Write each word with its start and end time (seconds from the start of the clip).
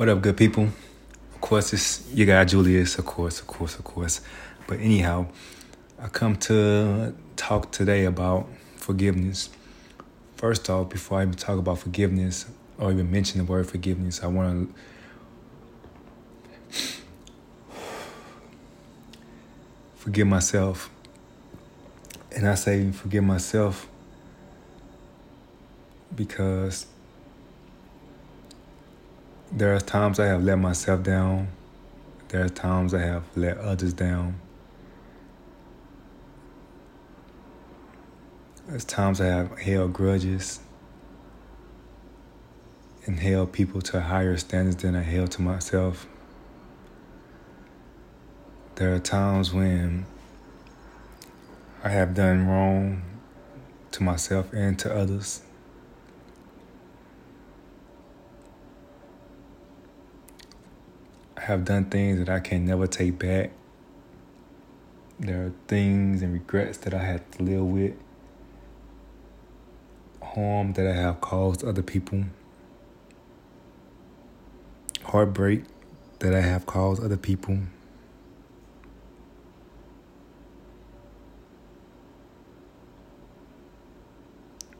What 0.00 0.08
up, 0.08 0.22
good 0.22 0.38
people? 0.38 0.70
Of 1.34 1.40
course, 1.42 1.74
it's 1.74 2.10
your 2.14 2.26
guy 2.26 2.46
Julius, 2.46 2.96
of 2.96 3.04
course, 3.04 3.38
of 3.38 3.46
course, 3.46 3.78
of 3.78 3.84
course. 3.84 4.22
But 4.66 4.80
anyhow, 4.80 5.26
I 5.98 6.08
come 6.08 6.36
to 6.36 7.14
talk 7.36 7.70
today 7.70 8.06
about 8.06 8.48
forgiveness. 8.76 9.50
First 10.36 10.70
off, 10.70 10.88
before 10.88 11.18
I 11.18 11.24
even 11.24 11.34
talk 11.34 11.58
about 11.58 11.80
forgiveness 11.80 12.46
or 12.78 12.90
even 12.90 13.10
mention 13.10 13.40
the 13.40 13.44
word 13.44 13.68
forgiveness, 13.68 14.22
I 14.22 14.28
want 14.28 14.74
to 16.70 16.80
forgive 19.96 20.26
myself. 20.26 20.88
And 22.34 22.48
I 22.48 22.54
say 22.54 22.90
forgive 22.90 23.24
myself 23.24 23.86
because 26.14 26.86
there 29.52 29.74
are 29.74 29.80
times 29.80 30.20
I 30.20 30.26
have 30.26 30.44
let 30.44 30.58
myself 30.58 31.02
down. 31.02 31.48
There 32.28 32.44
are 32.44 32.48
times 32.48 32.94
I 32.94 33.00
have 33.00 33.24
let 33.36 33.58
others 33.58 33.92
down. 33.92 34.40
There's 38.68 38.84
times 38.84 39.20
I 39.20 39.26
have 39.26 39.58
held 39.58 39.92
grudges 39.92 40.60
and 43.06 43.18
held 43.18 43.52
people 43.52 43.80
to 43.82 44.00
higher 44.00 44.36
standards 44.36 44.76
than 44.76 44.94
I 44.94 45.02
held 45.02 45.32
to 45.32 45.42
myself. 45.42 46.06
There 48.76 48.94
are 48.94 49.00
times 49.00 49.52
when 49.52 50.06
I 51.82 51.88
have 51.88 52.14
done 52.14 52.46
wrong 52.46 53.02
to 53.90 54.02
myself 54.04 54.52
and 54.52 54.78
to 54.78 54.94
others. 54.94 55.42
Have 61.40 61.64
done 61.64 61.86
things 61.86 62.18
that 62.18 62.28
I 62.28 62.38
can 62.38 62.66
never 62.66 62.86
take 62.86 63.18
back. 63.18 63.50
There 65.18 65.46
are 65.46 65.52
things 65.68 66.22
and 66.22 66.34
regrets 66.34 66.78
that 66.78 66.92
I 66.92 67.02
had 67.02 67.32
to 67.32 67.42
live 67.42 67.64
with, 67.64 67.94
harm 70.22 70.74
that 70.74 70.86
I 70.86 70.92
have 70.92 71.20
caused 71.22 71.64
other 71.64 71.82
people, 71.82 72.24
heartbreak 75.02 75.64
that 76.18 76.34
I 76.34 76.40
have 76.40 76.66
caused 76.66 77.02
other 77.02 77.16
people. 77.16 77.58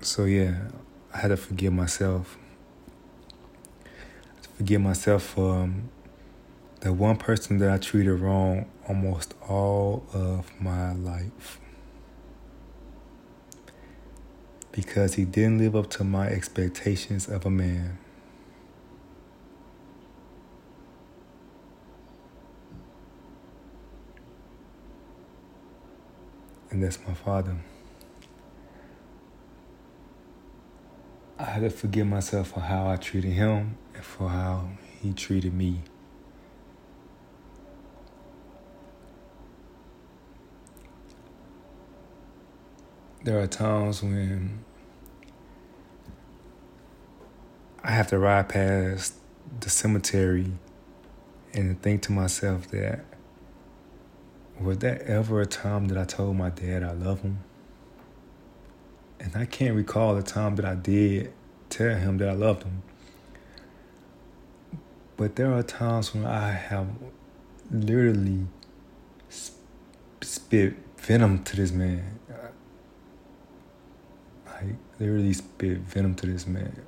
So, 0.03 0.25
yeah, 0.25 0.69
I 1.15 1.19
had 1.19 1.29
to 1.29 1.37
forgive 1.37 1.73
myself. 1.73 2.37
Forgive 4.57 4.83
myself 4.83 5.23
for. 5.23 5.61
Um, 5.61 5.91
the 6.81 6.93
one 6.95 7.17
person 7.17 7.59
that 7.59 7.71
I 7.71 7.77
treated 7.77 8.15
wrong 8.15 8.67
almost 8.89 9.35
all 9.47 10.03
of 10.15 10.51
my 10.61 10.93
life. 10.95 11.61
Because 14.73 15.15
he 15.15 15.25
didn't 15.25 15.59
live 15.59 15.77
up 15.77 15.91
to 15.91 16.05
my 16.05 16.29
expectations 16.29 17.29
of 17.29 17.45
a 17.45 17.51
man. 17.51 17.99
And 26.71 26.83
that's 26.83 26.99
my 27.07 27.15
father. 27.15 27.57
I 31.39 31.45
had 31.45 31.63
to 31.63 31.71
forgive 31.71 32.07
myself 32.07 32.53
for 32.53 32.61
how 32.61 32.89
I 32.89 32.97
treated 32.97 33.33
him 33.33 33.77
and 33.95 34.05
for 34.05 34.29
how 34.29 34.69
he 35.03 35.13
treated 35.13 35.53
me. 35.53 35.83
There 43.23 43.39
are 43.39 43.47
times 43.47 44.03
when 44.03 44.65
I 47.85 47.91
have 47.91 48.07
to 48.09 48.19
ride 48.19 48.49
past 48.49 49.15
the 49.61 49.69
cemetery 49.69 50.53
and 51.53 51.81
think 51.83 52.03
to 52.03 52.13
myself 52.13 52.69
that 52.69 53.05
was 54.59 54.79
that 54.79 55.03
ever 55.03 55.41
a 55.41 55.47
time 55.47 55.89
that 55.89 55.99
I 55.99 56.05
told 56.05 56.37
my 56.37 56.51
dad 56.51 56.83
I 56.83 56.93
love 56.93 57.23
him? 57.23 57.41
And 59.19 59.37
I 59.37 59.45
can't 59.45 59.75
recall 59.75 60.15
the 60.15 60.23
time 60.23 60.57
that 60.57 60.65
I 60.65 60.75
did 60.75 61.33
tell 61.69 61.95
him 61.95 62.19
that 62.19 62.29
I 62.29 62.33
loved 62.33 62.63
him. 62.63 62.83
But 65.17 65.37
there 65.37 65.53
are 65.53 65.63
times 65.63 66.15
when 66.15 66.25
I 66.25 66.53
have 66.53 66.89
literally 67.71 68.47
spit 70.23 70.75
venom 70.97 71.45
to 71.45 71.57
this 71.57 71.73
man. 71.73 72.19
Like 74.61 74.75
literally 74.99 75.33
spit 75.33 75.79
venom 75.79 76.15
to 76.17 76.27
this 76.27 76.47
man. 76.47 76.83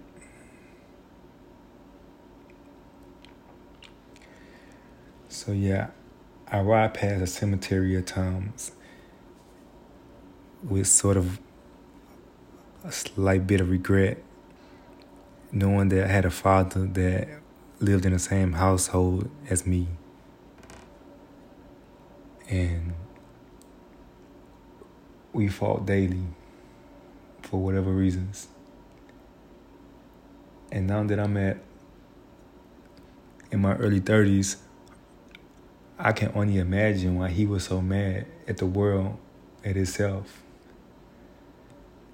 So 5.29 5.53
yeah, 5.53 5.89
I 6.47 6.61
ride 6.61 6.95
past 6.95 7.23
a 7.23 7.27
cemetery 7.27 7.97
at 7.97 8.07
times 8.07 8.73
with 10.63 10.87
sort 10.87 11.17
of 11.17 11.41
a 12.85 12.93
slight 12.93 13.47
bit 13.47 13.61
of 13.61 13.71
regret, 13.71 14.23
knowing 15.51 15.89
that 15.89 16.05
I 16.05 16.09
had 16.09 16.25
a 16.25 16.31
father 16.31 16.87
that 16.87 17.29
lived 17.81 18.05
in 18.05 18.13
the 18.13 18.19
same 18.19 18.53
household 18.53 19.31
as 19.49 19.67
me. 19.67 19.89
And 22.49 22.93
we 25.33 25.49
fought 25.49 25.87
daily 25.87 26.27
for 27.53 27.59
whatever 27.61 27.91
reasons. 27.91 28.49
And 30.73 30.87
now 30.87 31.05
that 31.05 31.21
I'm 31.21 31.37
at 31.37 31.59
in 33.51 33.61
my 33.61 33.75
early 33.75 34.01
30s, 34.01 34.57
I 35.99 36.13
can 36.13 36.33
only 36.35 36.57
imagine 36.57 37.17
why 37.17 37.29
he 37.29 37.45
was 37.45 37.65
so 37.65 37.83
mad 37.83 38.25
at 38.49 38.57
the 38.57 38.65
world, 38.65 39.19
at 39.63 39.77
himself. 39.77 40.41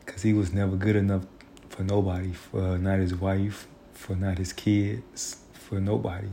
Because 0.04 0.22
he 0.22 0.32
was 0.32 0.52
never 0.52 0.74
good 0.74 0.96
enough 0.96 1.22
for 1.68 1.84
nobody, 1.84 2.32
for 2.32 2.60
uh, 2.60 2.76
not 2.76 2.98
his 2.98 3.14
wife, 3.14 3.68
for 3.92 4.16
not 4.16 4.38
his 4.38 4.52
kids, 4.52 5.36
for 5.52 5.78
nobody. 5.78 6.30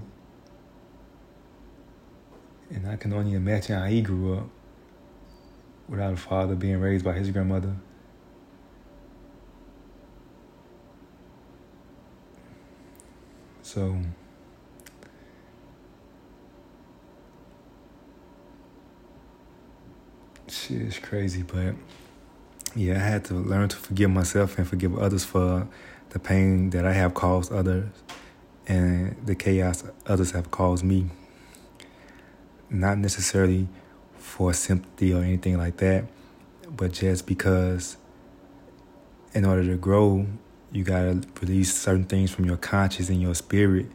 And 2.72 2.88
I 2.88 2.96
can 2.96 3.14
only 3.14 3.36
imagine 3.36 3.78
how 3.78 3.86
he 3.86 4.02
grew 4.02 4.40
up 4.40 4.50
without 5.88 6.14
a 6.14 6.18
father, 6.18 6.56
being 6.56 6.80
raised 6.80 7.06
by 7.06 7.14
his 7.14 7.30
grandmother. 7.30 7.76
So 13.76 13.94
shit 20.48 20.82
is 20.82 20.98
crazy, 21.00 21.44
but 21.44 21.76
yeah, 22.74 22.96
I 22.96 23.00
had 23.00 23.26
to 23.26 23.34
learn 23.34 23.68
to 23.68 23.76
forgive 23.76 24.12
myself 24.12 24.58
and 24.58 24.66
forgive 24.66 24.98
others 24.98 25.26
for 25.26 25.68
the 26.12 26.20
pain 26.20 26.70
that 26.70 26.86
I 26.86 26.94
have 26.94 27.16
caused 27.16 27.52
others 27.52 27.90
and 28.66 29.18
the 29.26 29.36
chaos 29.36 29.84
others 30.06 30.32
have 30.32 30.52
caused 30.52 30.86
me. 30.86 31.10
Not 32.70 32.98
necessarily 32.98 33.68
for 34.18 34.54
sympathy 34.54 35.14
or 35.14 35.22
anything 35.22 35.58
like 35.58 35.76
that, 35.78 36.06
but 36.70 36.94
just 36.94 37.28
because 37.28 37.98
in 39.34 39.44
order 39.44 39.66
to 39.66 39.76
grow, 39.76 40.28
you 40.72 40.84
gotta 40.84 41.22
release 41.42 41.74
certain 41.74 42.06
things 42.06 42.32
from 42.32 42.46
your 42.46 42.58
conscious 42.58 43.10
and 43.10 43.22
your 43.22 43.36
spirit 43.36 43.88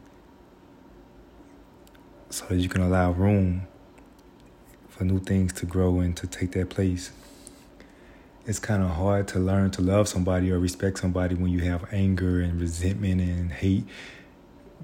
so 2.29 2.45
that 2.45 2.57
you 2.57 2.69
can 2.69 2.81
allow 2.81 3.11
room 3.11 3.67
for 4.89 5.03
new 5.03 5.19
things 5.19 5.53
to 5.53 5.65
grow 5.65 5.99
and 5.99 6.15
to 6.17 6.27
take 6.27 6.51
that 6.53 6.69
place. 6.69 7.11
It's 8.45 8.59
kind 8.59 8.81
of 8.81 8.89
hard 8.89 9.27
to 9.29 9.39
learn 9.39 9.71
to 9.71 9.81
love 9.81 10.07
somebody 10.07 10.51
or 10.51 10.59
respect 10.59 10.99
somebody 10.99 11.35
when 11.35 11.51
you 11.51 11.59
have 11.59 11.85
anger 11.93 12.41
and 12.41 12.59
resentment 12.59 13.21
and 13.21 13.51
hate 13.51 13.85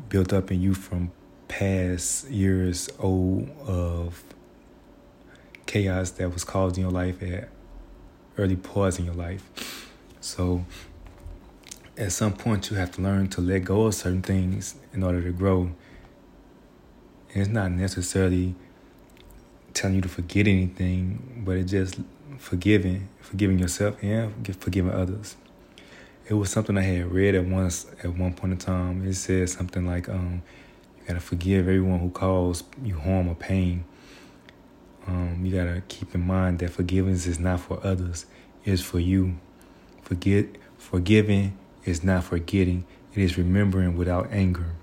built 0.10 0.32
up 0.32 0.52
in 0.52 0.62
you 0.62 0.74
from 0.74 1.12
past 1.48 2.30
years 2.30 2.90
old 3.00 3.50
of 3.66 4.24
chaos 5.66 6.12
that 6.12 6.34
was 6.34 6.44
caused 6.44 6.78
in 6.78 6.84
your 6.84 6.92
life 6.92 7.22
at 7.24 7.50
early 8.38 8.56
parts 8.56 9.00
in 9.00 9.06
your 9.06 9.16
life. 9.16 9.92
So 10.22 10.66
at 11.98 12.12
some 12.12 12.34
point 12.34 12.70
you 12.70 12.78
have 12.78 12.92
to 12.92 13.02
learn 13.02 13.28
to 13.28 13.42
let 13.42 13.64
go 13.64 13.88
of 13.88 13.96
certain 13.96 14.22
things 14.22 14.76
in 14.94 15.04
order 15.04 15.22
to 15.22 15.32
grow. 15.32 15.72
And 17.34 17.42
it's 17.44 17.50
not 17.50 17.72
necessarily 17.72 18.56
telling 19.74 19.96
you 19.96 20.02
to 20.02 20.10
forget 20.10 20.48
anything, 20.48 21.44
but 21.46 21.58
it's 21.58 21.72
just 21.72 22.00
forgiving, 22.38 23.10
forgiving 23.20 23.58
yourself 23.58 24.02
and 24.02 24.56
forgiving 24.58 24.92
others. 24.92 25.38
It 26.30 26.36
was 26.36 26.52
something 26.52 26.78
I 26.78 26.82
had 26.82 27.12
read 27.12 27.36
at 27.36 27.46
once 27.46 27.88
at 28.04 28.16
one 28.16 28.34
point 28.34 28.54
in 28.54 28.60
time. 28.60 29.08
It 29.08 29.16
said 29.16 29.50
something 29.50 29.86
like, 29.86 30.08
um, 30.08 30.44
"You 31.00 31.08
gotta 31.08 31.20
forgive 31.20 31.68
everyone 31.68 32.00
who 32.00 32.10
caused 32.10 32.66
you 32.84 33.00
harm 33.00 33.28
or 33.28 33.36
pain. 33.36 33.86
Um, 35.08 35.46
you 35.46 35.54
gotta 35.56 35.82
keep 35.88 36.14
in 36.14 36.22
mind 36.22 36.60
that 36.60 36.72
forgiveness 36.72 37.26
is 37.28 37.40
not 37.40 37.62
for 37.62 37.80
others; 37.84 38.26
it's 38.66 38.82
for 38.82 39.00
you. 39.00 39.38
Forget, 40.02 40.48
forgiving 40.78 41.58
is 41.88 42.04
not 42.04 42.24
forgetting; 42.24 42.86
it 43.14 43.22
is 43.22 43.38
remembering 43.38 43.96
without 43.96 44.30
anger. 44.32 44.74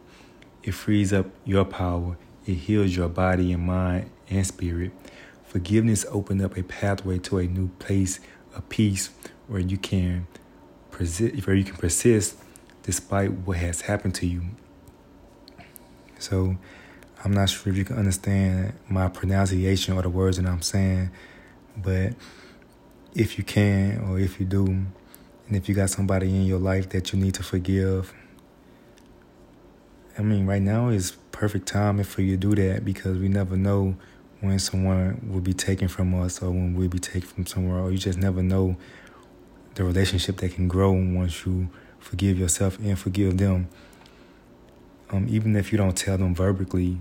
It 0.62 0.72
frees 0.72 1.12
up 1.12 1.26
your 1.44 1.64
power. 1.64 2.16
It 2.46 2.54
heals 2.54 2.96
your 2.96 3.08
body 3.08 3.52
and 3.52 3.62
mind 3.62 4.10
and 4.30 4.46
spirit. 4.46 4.92
Forgiveness 5.44 6.04
opens 6.10 6.42
up 6.42 6.56
a 6.56 6.62
pathway 6.62 7.18
to 7.20 7.38
a 7.38 7.44
new 7.44 7.68
place 7.78 8.20
of 8.54 8.68
peace 8.68 9.10
where 9.46 9.60
you 9.60 9.76
can 9.76 10.26
persist, 10.90 11.46
where 11.46 11.54
you 11.54 11.64
can 11.64 11.76
persist 11.76 12.36
despite 12.82 13.30
what 13.30 13.58
has 13.58 13.82
happened 13.82 14.14
to 14.16 14.26
you. 14.26 14.42
So, 16.18 16.56
I'm 17.22 17.32
not 17.32 17.50
sure 17.50 17.72
if 17.72 17.78
you 17.78 17.84
can 17.84 17.96
understand 17.96 18.74
my 18.88 19.08
pronunciation 19.08 19.94
or 19.94 20.02
the 20.02 20.10
words 20.10 20.36
that 20.36 20.46
I'm 20.46 20.62
saying, 20.62 21.10
but 21.76 22.14
if 23.14 23.38
you 23.38 23.44
can, 23.44 24.00
or 24.00 24.18
if 24.18 24.40
you 24.40 24.46
do, 24.46 24.86
and 25.46 25.56
if 25.56 25.68
you 25.68 25.74
got 25.74 25.90
somebody 25.90 26.28
in 26.28 26.46
your 26.46 26.58
life 26.58 26.88
that 26.90 27.12
you 27.12 27.18
need 27.18 27.34
to 27.34 27.42
forgive, 27.42 28.12
I 30.16 30.22
mean, 30.22 30.46
right 30.46 30.62
now 30.62 30.88
is 30.88 31.16
perfect 31.32 31.66
time 31.66 32.02
for 32.04 32.22
you 32.22 32.36
to 32.36 32.36
do 32.36 32.54
that 32.54 32.84
because 32.84 33.18
we 33.18 33.28
never 33.28 33.56
know 33.56 33.96
when 34.40 34.58
someone 34.58 35.28
will 35.30 35.40
be 35.40 35.52
taken 35.52 35.88
from 35.88 36.14
us 36.14 36.42
or 36.42 36.50
when 36.50 36.74
we'll 36.74 36.88
be 36.88 36.98
taken 36.98 37.28
from 37.28 37.46
somewhere, 37.46 37.80
or 37.80 37.90
you 37.90 37.98
just 37.98 38.18
never 38.18 38.42
know 38.42 38.76
the 39.74 39.84
relationship 39.84 40.36
that 40.38 40.54
can 40.54 40.68
grow 40.68 40.92
once 40.92 41.44
you 41.44 41.68
forgive 41.98 42.38
yourself 42.38 42.78
and 42.78 42.98
forgive 42.98 43.38
them. 43.38 43.68
Um, 45.10 45.26
even 45.28 45.56
if 45.56 45.72
you 45.72 45.78
don't 45.78 45.96
tell 45.96 46.16
them 46.18 46.34
verbally 46.34 47.00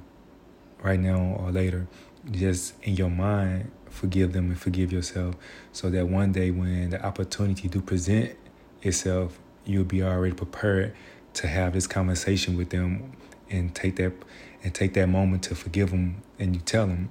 right 0.81 0.99
now 0.99 1.35
or 1.39 1.51
later, 1.51 1.87
just 2.31 2.73
in 2.83 2.95
your 2.95 3.09
mind, 3.09 3.71
forgive 3.93 4.33
them 4.33 4.45
and 4.45 4.59
forgive 4.59 4.91
yourself 4.91 5.35
so 5.71 5.89
that 5.89 6.07
one 6.07 6.31
day 6.31 6.51
when 6.51 6.89
the 6.89 7.05
opportunity 7.05 7.69
to 7.69 7.81
present 7.81 8.35
itself, 8.81 9.39
you'll 9.65 9.83
be 9.83 10.03
already 10.03 10.35
prepared 10.35 10.93
to 11.33 11.47
have 11.47 11.73
this 11.73 11.87
conversation 11.87 12.57
with 12.57 12.69
them 12.69 13.13
and 13.49 13.73
take 13.73 13.95
that 13.95 14.13
and 14.63 14.73
take 14.73 14.93
that 14.93 15.07
moment 15.07 15.43
to 15.43 15.55
forgive 15.55 15.91
them 15.91 16.21
and 16.39 16.55
you 16.55 16.61
tell 16.61 16.87
them 16.87 17.09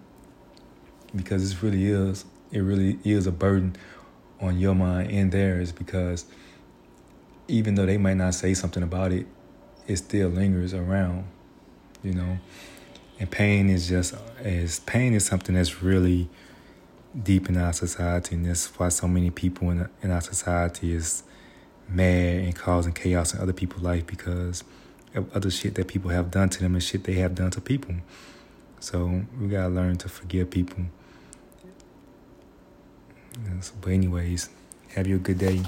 because 1.14 1.42
this 1.42 1.62
really 1.62 1.86
is 1.86 2.24
it 2.50 2.60
really 2.60 2.98
is 3.04 3.26
a 3.26 3.32
burden 3.32 3.76
on 4.40 4.58
your 4.58 4.74
mind 4.74 5.10
and 5.10 5.32
theirs 5.32 5.72
because 5.72 6.26
even 7.48 7.74
though 7.74 7.86
they 7.86 7.98
might 7.98 8.16
not 8.16 8.34
say 8.34 8.54
something 8.54 8.82
about 8.82 9.12
it, 9.12 9.26
it 9.86 9.96
still 9.96 10.28
lingers 10.28 10.74
around, 10.74 11.24
you 12.02 12.12
know. 12.12 12.38
And 13.18 13.30
pain 13.30 13.68
is 13.68 13.88
just 13.88 14.14
as 14.38 14.80
pain 14.80 15.14
is 15.14 15.24
something 15.24 15.54
that's 15.54 15.82
really 15.82 16.28
deep 17.20 17.48
in 17.48 17.56
our 17.56 17.72
society, 17.72 18.34
and 18.34 18.46
that's 18.46 18.66
why 18.78 18.88
so 18.88 19.08
many 19.08 19.30
people 19.30 19.70
in 19.70 19.88
in 20.02 20.10
our 20.10 20.20
society 20.20 20.92
is 20.94 21.22
mad 21.88 22.44
and 22.44 22.56
causing 22.56 22.92
chaos 22.92 23.34
in 23.34 23.40
other 23.40 23.52
people's 23.52 23.82
life 23.82 24.06
because 24.06 24.64
of 25.14 25.30
other 25.36 25.50
shit 25.50 25.74
that 25.74 25.88
people 25.88 26.10
have 26.10 26.30
done 26.30 26.48
to 26.48 26.60
them 26.60 26.74
and 26.74 26.82
shit 26.82 27.04
they 27.04 27.14
have 27.14 27.34
done 27.34 27.50
to 27.50 27.60
people. 27.60 27.94
So 28.80 29.22
we 29.38 29.48
gotta 29.48 29.68
learn 29.68 29.96
to 29.98 30.08
forgive 30.08 30.50
people. 30.50 30.84
Yes, 33.46 33.72
but 33.80 33.92
anyways, 33.92 34.48
have 34.94 35.06
you 35.06 35.16
a 35.16 35.18
good 35.18 35.38
day 35.38 35.62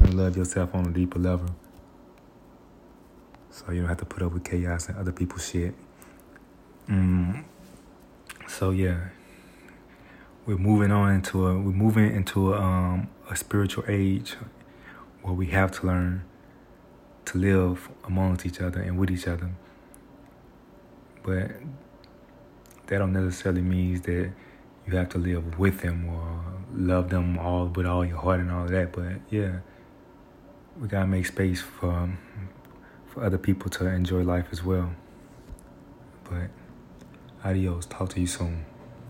and 0.00 0.14
love 0.14 0.36
yourself 0.36 0.74
on 0.74 0.86
a 0.86 0.90
deeper 0.90 1.18
level. 1.18 1.48
So 3.50 3.72
you 3.72 3.80
don't 3.80 3.88
have 3.88 3.98
to 3.98 4.04
put 4.04 4.22
up 4.22 4.32
with 4.32 4.44
chaos 4.44 4.88
and 4.88 4.98
other 4.98 5.12
people's 5.12 5.48
shit. 5.48 5.74
Mm. 6.88 7.44
So 8.46 8.70
yeah, 8.70 9.08
we're 10.46 10.56
moving 10.56 10.92
on 10.92 11.12
into 11.12 11.44
a 11.46 11.54
we're 11.54 11.72
moving 11.72 12.14
into 12.14 12.54
a, 12.54 12.60
um, 12.60 13.08
a 13.28 13.34
spiritual 13.34 13.84
age 13.88 14.36
where 15.22 15.34
we 15.34 15.46
have 15.46 15.72
to 15.72 15.86
learn 15.86 16.22
to 17.24 17.38
live 17.38 17.90
amongst 18.04 18.46
each 18.46 18.60
other 18.60 18.80
and 18.80 18.96
with 18.96 19.10
each 19.10 19.26
other. 19.26 19.50
But 21.24 21.50
that 22.86 22.98
don't 22.98 23.12
necessarily 23.12 23.62
mean 23.62 24.00
that 24.02 24.30
you 24.86 24.96
have 24.96 25.08
to 25.10 25.18
live 25.18 25.58
with 25.58 25.80
them 25.80 26.08
or 26.08 26.44
love 26.72 27.10
them 27.10 27.36
all 27.38 27.66
with 27.66 27.86
all 27.86 28.04
your 28.04 28.18
heart 28.18 28.38
and 28.38 28.52
all 28.52 28.66
that. 28.66 28.92
But 28.92 29.14
yeah, 29.28 29.58
we 30.80 30.86
gotta 30.86 31.08
make 31.08 31.26
space 31.26 31.60
for 31.60 31.90
um, 31.90 32.18
for 33.08 33.24
other 33.24 33.38
people 33.38 33.68
to 33.70 33.86
enjoy 33.88 34.22
life 34.22 34.46
as 34.52 34.62
well. 34.62 34.92
But 36.22 36.50
adios. 37.44 37.86
Talk 37.86 38.10
to 38.10 38.20
you 38.20 38.28
soon. 38.28 38.64